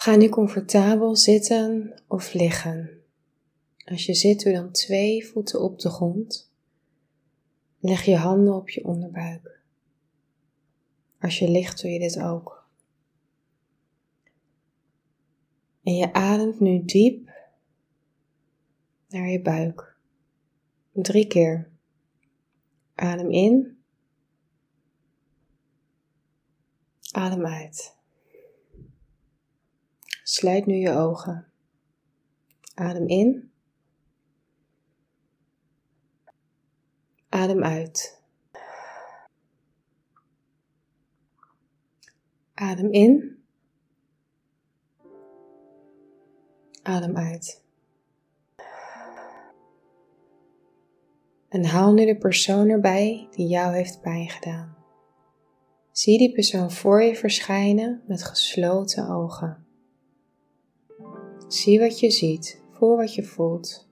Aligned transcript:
Ga 0.00 0.16
nu 0.16 0.28
comfortabel 0.28 1.16
zitten 1.16 2.02
of 2.08 2.32
liggen. 2.32 3.02
Als 3.84 4.06
je 4.06 4.14
zit, 4.14 4.42
doe 4.42 4.52
dan 4.52 4.70
twee 4.70 5.26
voeten 5.26 5.60
op 5.62 5.78
de 5.78 5.88
grond. 5.88 6.52
Leg 7.78 8.04
je 8.04 8.16
handen 8.16 8.54
op 8.54 8.68
je 8.68 8.84
onderbuik. 8.84 9.60
Als 11.18 11.38
je 11.38 11.50
ligt, 11.50 11.82
doe 11.82 11.90
je 11.90 11.98
dit 11.98 12.20
ook. 12.20 12.68
En 15.82 15.96
je 15.96 16.12
ademt 16.12 16.60
nu 16.60 16.84
diep 16.84 17.30
naar 19.08 19.28
je 19.28 19.42
buik. 19.42 19.96
Drie 20.92 21.26
keer. 21.26 21.70
Adem 22.94 23.30
in. 23.30 23.78
Adem 27.12 27.46
uit. 27.46 27.98
Sluit 30.30 30.66
nu 30.66 30.74
je 30.74 30.90
ogen. 30.90 31.46
Adem 32.74 33.06
in. 33.06 33.52
Adem 37.28 37.64
uit. 37.64 38.22
Adem 42.54 42.92
in. 42.92 43.44
Adem 46.82 47.16
uit. 47.16 47.64
En 51.48 51.64
haal 51.64 51.92
nu 51.92 52.06
de 52.06 52.16
persoon 52.18 52.68
erbij 52.68 53.28
die 53.30 53.46
jou 53.46 53.74
heeft 53.74 54.00
pijn 54.00 54.28
gedaan. 54.28 54.76
Zie 55.92 56.18
die 56.18 56.32
persoon 56.32 56.70
voor 56.70 57.02
je 57.02 57.16
verschijnen 57.16 58.02
met 58.06 58.24
gesloten 58.24 59.08
ogen. 59.08 59.69
Zie 61.52 61.80
wat 61.80 62.00
je 62.00 62.10
ziet, 62.10 62.60
voel 62.70 62.96
wat 62.96 63.14
je 63.14 63.22
voelt. 63.22 63.88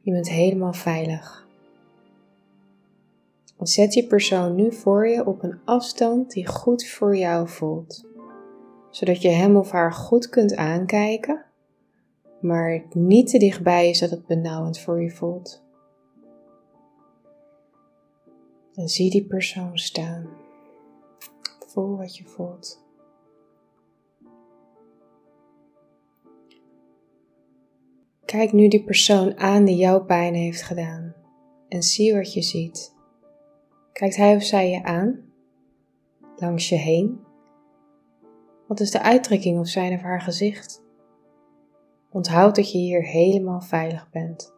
Je 0.00 0.10
bent 0.10 0.28
helemaal 0.28 0.72
veilig. 0.72 1.46
En 3.58 3.66
zet 3.66 3.92
die 3.92 4.06
persoon 4.06 4.54
nu 4.54 4.72
voor 4.72 5.08
je 5.08 5.26
op 5.26 5.42
een 5.42 5.58
afstand 5.64 6.30
die 6.30 6.46
goed 6.46 6.86
voor 6.86 7.16
jou 7.16 7.48
voelt, 7.48 8.04
zodat 8.90 9.22
je 9.22 9.28
hem 9.28 9.56
of 9.56 9.70
haar 9.70 9.92
goed 9.92 10.28
kunt 10.28 10.56
aankijken, 10.56 11.44
maar 12.40 12.84
niet 12.92 13.28
te 13.28 13.38
dichtbij 13.38 13.88
is 13.88 13.98
dat 13.98 14.10
het 14.10 14.26
benauwend 14.26 14.78
voor 14.78 15.02
je 15.02 15.10
voelt. 15.10 15.62
En 18.74 18.88
zie 18.88 19.10
die 19.10 19.24
persoon 19.24 19.78
staan. 19.78 20.28
Voel 21.66 21.96
wat 21.96 22.16
je 22.16 22.24
voelt. 22.24 22.83
Kijk 28.24 28.52
nu 28.52 28.68
die 28.68 28.84
persoon 28.84 29.38
aan 29.38 29.64
die 29.64 29.76
jouw 29.76 30.04
pijn 30.04 30.34
heeft 30.34 30.62
gedaan 30.62 31.14
en 31.68 31.82
zie 31.82 32.14
wat 32.14 32.32
je 32.32 32.42
ziet. 32.42 32.94
Kijkt 33.92 34.16
hij 34.16 34.36
of 34.36 34.42
zij 34.42 34.70
je 34.70 34.82
aan? 34.82 35.32
Langs 36.36 36.68
je 36.68 36.76
heen? 36.76 37.20
Wat 38.66 38.80
is 38.80 38.90
de 38.90 39.02
uitdrukking 39.02 39.58
op 39.58 39.66
zijn 39.66 39.94
of 39.94 40.00
haar 40.00 40.20
gezicht? 40.20 40.82
Onthoud 42.10 42.56
dat 42.56 42.72
je 42.72 42.78
hier 42.78 43.02
helemaal 43.02 43.60
veilig 43.60 44.10
bent. 44.10 44.54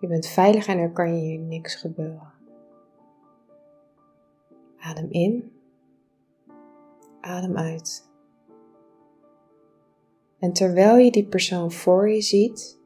Je 0.00 0.06
bent 0.06 0.26
veilig 0.26 0.66
en 0.66 0.78
er 0.78 0.92
kan 0.92 1.14
je 1.14 1.20
hier 1.20 1.38
niks 1.38 1.74
gebeuren. 1.74 2.32
Adem 4.78 5.10
in, 5.10 5.52
adem 7.20 7.56
uit. 7.56 8.10
En 10.42 10.52
terwijl 10.52 10.96
je 10.96 11.10
die 11.10 11.26
persoon 11.26 11.72
voor 11.72 12.10
je 12.10 12.20
ziet, 12.20 12.78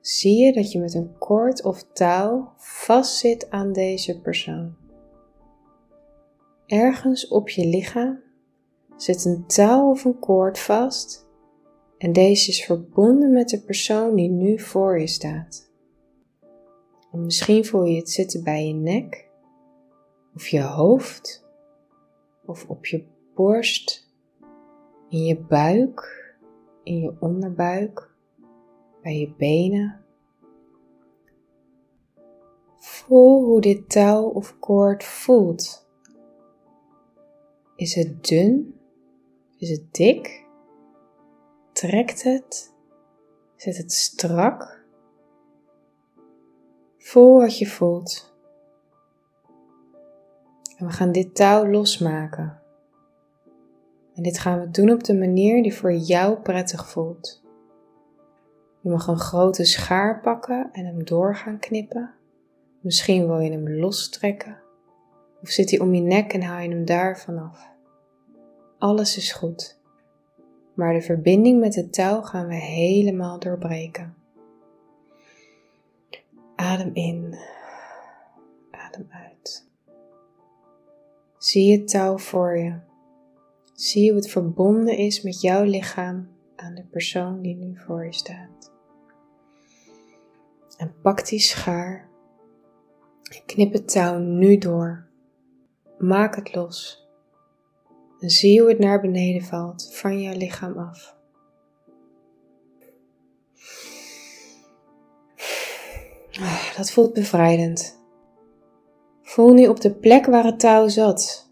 zie 0.00 0.44
je 0.44 0.52
dat 0.52 0.72
je 0.72 0.78
met 0.78 0.94
een 0.94 1.18
koord 1.18 1.64
of 1.64 1.82
touw 1.92 2.52
vastzit 2.56 3.50
aan 3.50 3.72
deze 3.72 4.20
persoon. 4.20 4.74
Ergens 6.66 7.28
op 7.28 7.48
je 7.48 7.66
lichaam 7.66 8.20
zit 8.96 9.24
een 9.24 9.46
touw 9.46 9.90
of 9.90 10.04
een 10.04 10.18
koord 10.18 10.58
vast 10.58 11.26
en 11.98 12.12
deze 12.12 12.50
is 12.50 12.64
verbonden 12.64 13.32
met 13.32 13.48
de 13.48 13.60
persoon 13.60 14.14
die 14.14 14.30
nu 14.30 14.58
voor 14.58 15.00
je 15.00 15.06
staat. 15.06 15.70
En 17.12 17.24
misschien 17.24 17.64
voel 17.64 17.84
je 17.84 17.96
het 17.96 18.10
zitten 18.10 18.44
bij 18.44 18.66
je 18.66 18.74
nek 18.74 19.28
of 20.34 20.48
je 20.48 20.62
hoofd 20.62 21.46
of 22.44 22.68
op 22.68 22.86
je 22.86 23.04
borst, 23.34 24.10
in 25.08 25.24
je 25.24 25.38
buik 25.38 26.25
in 26.86 27.00
je 27.00 27.16
onderbuik, 27.20 28.10
bij 29.02 29.18
je 29.18 29.34
benen. 29.36 30.04
Voel 32.76 33.44
hoe 33.44 33.60
dit 33.60 33.90
touw 33.90 34.24
of 34.24 34.58
koord 34.58 35.04
voelt. 35.04 35.88
Is 37.76 37.94
het 37.94 38.24
dun? 38.24 38.80
Is 39.58 39.70
het 39.70 39.94
dik? 39.94 40.46
Trekt 41.72 42.22
het? 42.22 42.74
Zit 43.56 43.76
het 43.76 43.92
strak? 43.92 44.84
Voel 46.98 47.40
wat 47.40 47.58
je 47.58 47.66
voelt. 47.66 48.34
En 50.76 50.86
we 50.86 50.92
gaan 50.92 51.12
dit 51.12 51.34
touw 51.34 51.66
losmaken. 51.66 52.65
En 54.16 54.22
dit 54.22 54.38
gaan 54.38 54.60
we 54.60 54.70
doen 54.70 54.90
op 54.90 55.04
de 55.04 55.14
manier 55.14 55.62
die 55.62 55.74
voor 55.74 55.92
jou 55.92 56.36
prettig 56.36 56.88
voelt. 56.88 57.42
Je 58.80 58.90
mag 58.90 59.06
een 59.06 59.18
grote 59.18 59.64
schaar 59.64 60.20
pakken 60.20 60.68
en 60.72 60.84
hem 60.84 61.04
door 61.04 61.36
gaan 61.36 61.58
knippen. 61.58 62.14
Misschien 62.80 63.26
wil 63.26 63.38
je 63.38 63.50
hem 63.50 63.70
lostrekken. 63.70 64.58
Of 65.42 65.48
zit 65.48 65.70
hij 65.70 65.80
om 65.80 65.94
je 65.94 66.00
nek 66.00 66.32
en 66.32 66.42
haal 66.42 66.62
je 66.62 66.68
hem 66.68 66.84
daar 66.84 67.18
vanaf. 67.18 67.68
Alles 68.78 69.16
is 69.16 69.32
goed. 69.32 69.78
Maar 70.74 70.92
de 70.92 71.02
verbinding 71.02 71.60
met 71.60 71.74
het 71.74 71.92
touw 71.92 72.22
gaan 72.22 72.46
we 72.46 72.54
helemaal 72.54 73.38
doorbreken. 73.38 74.14
Adem 76.54 76.90
in. 76.94 77.38
Adem 78.70 79.06
uit. 79.10 79.68
Zie 81.38 81.78
het 81.78 81.88
touw 81.88 82.18
voor 82.18 82.58
je. 82.58 82.78
Zie 83.76 84.10
hoe 84.10 84.20
het 84.20 84.30
verbonden 84.30 84.96
is 84.96 85.22
met 85.22 85.40
jouw 85.40 85.64
lichaam 85.64 86.28
aan 86.56 86.74
de 86.74 86.84
persoon 86.84 87.42
die 87.42 87.56
nu 87.56 87.78
voor 87.86 88.04
je 88.04 88.12
staat. 88.12 88.72
En 90.76 90.94
pak 91.02 91.28
die 91.28 91.38
schaar 91.38 92.08
knip 93.46 93.72
het 93.72 93.88
touw 93.88 94.18
nu 94.18 94.58
door. 94.58 95.06
Maak 95.98 96.36
het 96.36 96.54
los. 96.54 97.08
En 98.20 98.30
zie 98.30 98.60
hoe 98.60 98.68
het 98.68 98.78
naar 98.78 99.00
beneden 99.00 99.42
valt 99.42 99.94
van 99.94 100.20
jouw 100.20 100.36
lichaam 100.36 100.78
af. 100.78 101.14
Ah, 106.40 106.76
dat 106.76 106.90
voelt 106.90 107.12
bevrijdend. 107.12 108.04
Voel 109.22 109.52
nu 109.52 109.66
op 109.66 109.80
de 109.80 109.94
plek 109.94 110.26
waar 110.26 110.44
het 110.44 110.60
touw 110.60 110.88
zat. 110.88 111.50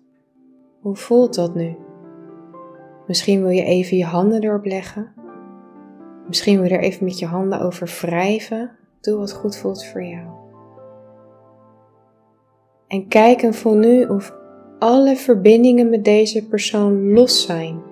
Hoe 0.81 0.97
voelt 0.97 1.35
dat 1.35 1.55
nu? 1.55 1.84
Misschien 3.07 3.41
wil 3.43 3.51
je 3.51 3.65
even 3.65 3.97
je 3.97 4.05
handen 4.05 4.43
erop 4.43 4.65
leggen. 4.65 5.13
Misschien 6.27 6.61
wil 6.61 6.69
je 6.69 6.77
er 6.77 6.83
even 6.83 7.05
met 7.05 7.19
je 7.19 7.27
handen 7.27 7.61
over 7.61 7.99
wrijven. 8.01 8.71
Doe 9.01 9.19
wat 9.19 9.33
goed 9.33 9.57
voelt 9.57 9.87
voor 9.87 10.03
jou. 10.05 10.27
En 12.89 13.09
kijk 13.09 13.43
en 13.43 13.55
voel 13.55 13.75
nu 13.75 14.05
of 14.05 14.35
alle 14.79 15.17
verbindingen 15.17 15.91
met 15.91 16.05
deze 16.05 16.47
persoon 16.47 17.13
los 17.13 17.47
zijn. 17.47 17.83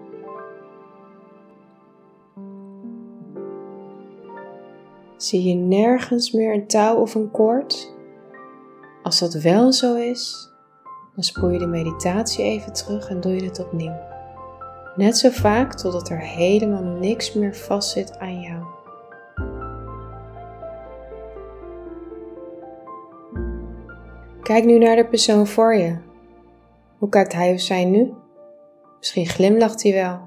Zie 5.16 5.42
je 5.42 5.54
nergens 5.54 6.32
meer 6.32 6.54
een 6.54 6.66
touw 6.66 6.96
of 6.96 7.14
een 7.14 7.30
koord? 7.30 7.94
Als 9.02 9.18
dat 9.18 9.34
wel 9.34 9.72
zo 9.72 9.94
is, 9.94 10.50
dan 11.14 11.24
spoel 11.24 11.50
je 11.50 11.58
de 11.58 11.66
meditatie 11.66 12.44
even 12.44 12.72
terug 12.72 13.08
en 13.08 13.20
doe 13.20 13.34
je 13.34 13.44
het 13.44 13.60
opnieuw. 13.60 14.11
Net 14.96 15.16
zo 15.18 15.30
vaak 15.30 15.74
totdat 15.74 16.08
er 16.08 16.18
helemaal 16.18 16.82
niks 16.82 17.32
meer 17.32 17.56
vastzit 17.56 18.18
aan 18.18 18.40
jou. 18.40 18.64
Kijk 24.42 24.64
nu 24.64 24.78
naar 24.78 24.96
de 24.96 25.06
persoon 25.06 25.46
voor 25.46 25.74
je. 25.74 25.96
Hoe 26.98 27.08
kijkt 27.08 27.32
hij 27.32 27.52
of 27.52 27.60
zij 27.60 27.84
nu? 27.84 28.12
Misschien 28.98 29.26
glimlacht 29.26 29.82
hij 29.82 29.92
wel. 29.92 30.20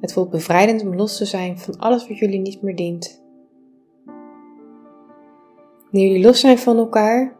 Het 0.00 0.12
voelt 0.12 0.30
bevrijdend 0.30 0.82
om 0.82 0.94
los 0.94 1.16
te 1.16 1.24
zijn 1.24 1.58
van 1.58 1.78
alles 1.78 2.08
wat 2.08 2.18
jullie 2.18 2.40
niet 2.40 2.62
meer 2.62 2.76
dient. 2.76 3.22
Nu 5.90 6.00
jullie 6.00 6.24
los 6.24 6.40
zijn 6.40 6.58
van 6.58 6.76
elkaar, 6.76 7.36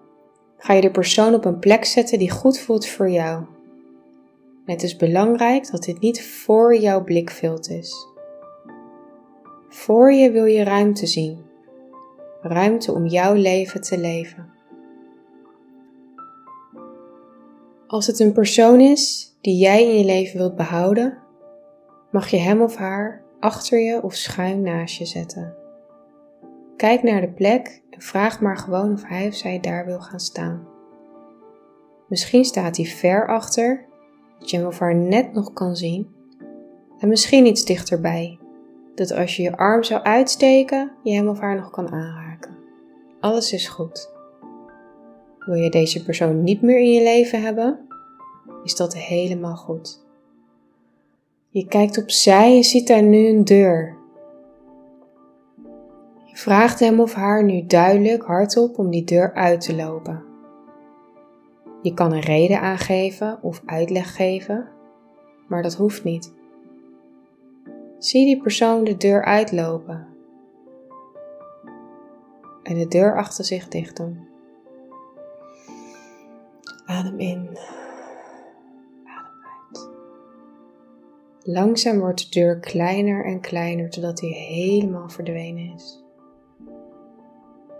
ga 0.56 0.73
je 0.73 0.81
de 0.81 0.91
persoon 0.91 1.35
op 1.35 1.44
een 1.44 1.59
plek 1.59 1.85
zetten 1.85 2.19
die 2.19 2.31
goed 2.31 2.59
voelt 2.59 2.87
voor 2.87 3.11
jou. 3.11 3.44
Het 4.64 4.82
is 4.82 4.96
belangrijk 4.96 5.70
dat 5.70 5.82
dit 5.82 6.00
niet 6.00 6.26
voor 6.26 6.76
jouw 6.76 7.05
blikveld 7.05 7.70
is. 7.70 8.08
Voor 9.69 10.12
je 10.12 10.31
wil 10.31 10.44
je 10.44 10.64
ruimte 10.64 11.06
zien. 11.06 11.44
Ruimte 12.40 12.93
om 12.93 13.06
jouw 13.06 13.34
leven 13.34 13.81
te 13.81 13.99
leven. 13.99 14.52
Als 17.87 18.06
het 18.06 18.20
een 18.20 18.32
persoon 18.32 18.81
is 18.81 19.34
die 19.40 19.56
jij 19.56 19.82
in 19.82 19.99
je 19.99 20.05
leven 20.05 20.38
wilt 20.38 20.56
behouden, 20.56 21.19
mag 22.11 22.28
je 22.28 22.37
hem 22.37 22.62
of 22.62 22.76
haar 22.76 23.22
achter 23.40 23.78
je 23.78 24.02
of 24.02 24.14
schuin 24.14 24.62
naast 24.62 24.96
je 24.96 25.05
zetten. 25.05 25.55
Kijk 26.76 27.02
naar 27.02 27.20
de 27.20 27.32
plek 27.32 27.82
en 27.90 28.00
vraag 28.00 28.40
maar 28.40 28.56
gewoon 28.56 28.93
of 28.93 29.05
hij 29.05 29.26
of 29.26 29.34
zij 29.34 29.61
daar 29.61 29.87
wil 29.87 30.00
gaan 30.00 30.20
staan. 30.20 30.69
Misschien 32.08 32.44
staat 32.44 32.76
hij 32.76 32.87
ver 32.87 33.28
achter, 33.28 33.84
dat 34.38 34.50
je 34.50 34.56
hem 34.56 34.66
of 34.66 34.78
haar 34.78 34.94
net 34.94 35.32
nog 35.32 35.52
kan 35.52 35.76
zien, 35.76 36.08
en 36.98 37.08
misschien 37.08 37.46
iets 37.46 37.64
dichterbij, 37.64 38.38
dat 38.94 39.12
als 39.12 39.36
je 39.36 39.42
je 39.42 39.56
arm 39.56 39.82
zou 39.82 40.02
uitsteken, 40.02 40.92
je 41.02 41.14
hem 41.14 41.28
of 41.28 41.40
haar 41.40 41.56
nog 41.56 41.70
kan 41.70 41.90
aanraken. 41.90 42.56
Alles 43.20 43.52
is 43.52 43.69
goed. 43.69 44.12
Wil 45.38 45.54
je 45.54 45.70
deze 45.70 46.04
persoon 46.04 46.42
niet 46.42 46.62
meer 46.62 46.78
in 46.78 46.92
je 46.92 47.02
leven 47.02 47.42
hebben, 47.42 47.78
is 48.64 48.76
dat 48.76 48.96
helemaal 48.96 49.56
goed. 49.56 50.02
Je 51.48 51.66
kijkt 51.66 51.98
opzij 51.98 52.56
en 52.56 52.64
ziet 52.64 52.87
daar 52.87 53.02
nu 53.02 53.28
een 53.28 53.44
deur. 53.44 53.96
Je 56.25 56.37
vraagt 56.37 56.80
hem 56.80 57.00
of 57.00 57.14
haar 57.14 57.44
nu 57.44 57.66
duidelijk 57.66 58.22
hardop 58.22 58.78
om 58.78 58.90
die 58.90 59.04
deur 59.04 59.34
uit 59.34 59.60
te 59.60 59.75
lopen. 59.75 60.33
Je 61.84 61.94
kan 61.94 62.12
een 62.12 62.20
reden 62.20 62.60
aangeven 62.60 63.42
of 63.42 63.62
uitleg 63.66 64.16
geven, 64.16 64.69
maar 65.48 65.62
dat 65.62 65.75
hoeft 65.75 66.04
niet. 66.04 66.32
Zie 67.98 68.25
die 68.25 68.42
persoon 68.42 68.84
de 68.84 68.96
deur 68.96 69.25
uitlopen 69.25 70.06
en 72.62 72.78
de 72.78 72.88
deur 72.88 73.16
achter 73.16 73.44
zich 73.44 73.69
dicht 73.69 73.96
doen. 73.96 74.28
Adem 76.86 77.19
in. 77.19 77.58
Langzaam 81.42 81.98
wordt 81.98 82.32
de 82.32 82.40
deur 82.40 82.60
kleiner 82.60 83.25
en 83.25 83.40
kleiner 83.40 83.90
totdat 83.90 84.20
hij 84.20 84.30
helemaal 84.30 85.08
verdwenen 85.08 85.75
is. 85.75 86.04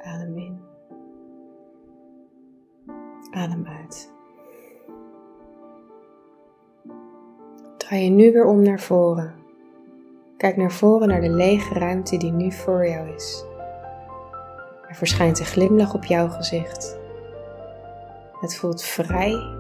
Adem 0.03 0.39
in. 0.39 0.74
Adem 3.31 3.67
uit. 3.67 4.13
Draai 7.77 8.05
je 8.05 8.11
nu 8.11 8.33
weer 8.33 8.45
om 8.45 8.63
naar 8.63 8.81
voren. 8.81 9.35
Kijk 10.37 10.57
naar 10.57 10.73
voren 10.73 11.09
naar 11.09 11.21
de 11.21 11.31
lege 11.31 11.75
ruimte 11.75 12.17
die 12.17 12.33
nu 12.33 12.53
voor 12.53 12.89
jou 12.89 13.09
is. 13.15 13.45
Er 14.89 14.95
verschijnt 14.95 15.39
een 15.39 15.45
glimlach 15.45 15.95
op 15.95 16.05
jouw 16.05 16.29
gezicht. 16.29 16.99
Het 18.41 18.57
voelt 18.57 18.83
vrij, 18.83 19.57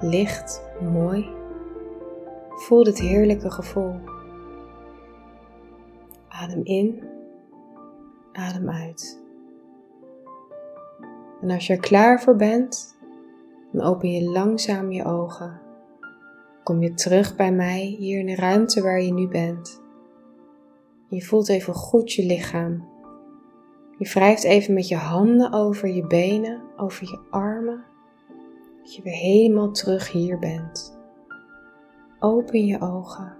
licht, 0.00 0.62
mooi 0.80 1.36
Voel 2.56 2.84
dit 2.84 2.98
heerlijke 2.98 3.50
gevoel. 3.50 3.94
Adem 6.28 6.64
in, 6.64 7.02
adem 8.32 8.70
uit. 8.70 9.20
En 11.40 11.50
als 11.50 11.66
je 11.66 11.72
er 11.72 11.80
klaar 11.80 12.20
voor 12.20 12.36
bent, 12.36 12.95
dan 13.72 13.86
open 13.86 14.10
je 14.10 14.30
langzaam 14.30 14.92
je 14.92 15.04
ogen. 15.04 15.60
Kom 16.62 16.82
je 16.82 16.94
terug 16.94 17.36
bij 17.36 17.52
mij 17.52 17.80
hier 17.80 18.18
in 18.18 18.26
de 18.26 18.34
ruimte 18.34 18.82
waar 18.82 19.02
je 19.02 19.12
nu 19.12 19.28
bent. 19.28 19.82
Je 21.08 21.22
voelt 21.22 21.48
even 21.48 21.74
goed 21.74 22.12
je 22.12 22.26
lichaam. 22.26 22.88
Je 23.98 24.08
wrijft 24.08 24.44
even 24.44 24.74
met 24.74 24.88
je 24.88 24.96
handen 24.96 25.52
over 25.52 25.88
je 25.88 26.06
benen, 26.06 26.62
over 26.76 27.08
je 27.10 27.18
armen, 27.30 27.84
dat 28.82 28.94
je 28.94 29.02
weer 29.02 29.16
helemaal 29.16 29.70
terug 29.70 30.12
hier 30.12 30.38
bent. 30.38 30.98
Open 32.18 32.66
je 32.66 32.80
ogen. 32.80 33.36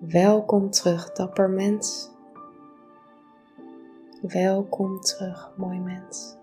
Welkom 0.00 0.70
terug, 0.70 1.12
dapper 1.12 1.50
mens. 1.50 2.10
Welkom 4.22 5.00
terug, 5.00 5.52
mooi 5.56 5.80
mens. 5.80 6.36